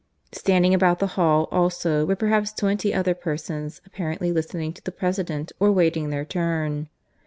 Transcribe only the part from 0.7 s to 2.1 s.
about the hall also